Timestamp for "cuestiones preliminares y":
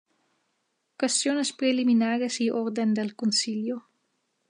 0.97-2.49